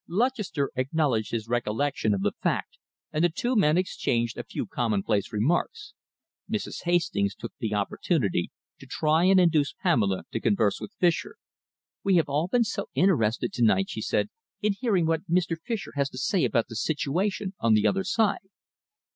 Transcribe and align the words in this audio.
Lutchester 0.07 0.71
acknowledged 0.75 1.29
his 1.29 1.47
recollection 1.47 2.11
of 2.15 2.21
the 2.21 2.31
fact 2.41 2.79
and 3.13 3.23
the 3.23 3.29
two 3.29 3.55
men 3.55 3.77
exchanged 3.77 4.35
a 4.35 4.43
few 4.43 4.65
commonplace 4.65 5.31
remarks. 5.31 5.93
Mrs. 6.51 6.85
Hastings 6.85 7.35
took 7.35 7.53
the 7.59 7.75
opportunity 7.75 8.49
to 8.79 8.87
try 8.87 9.25
and 9.25 9.39
induce 9.39 9.73
Pamela 9.73 10.23
to 10.31 10.39
converse 10.39 10.81
with 10.81 10.91
Fischer. 10.99 11.35
"We 12.03 12.15
have 12.15 12.29
all 12.29 12.47
been 12.47 12.63
so 12.63 12.87
interested 12.95 13.53
to 13.53 13.63
night," 13.63 13.91
she 13.91 14.01
said, 14.01 14.31
"in 14.59 14.73
hearing 14.73 15.05
what 15.05 15.29
Mr. 15.29 15.55
Fischer 15.55 15.91
has 15.95 16.09
to 16.09 16.17
say 16.17 16.45
about 16.45 16.67
the 16.67 16.75
situation 16.75 17.53
on 17.59 17.75
the 17.75 17.85
other 17.85 18.03
side." 18.03 18.49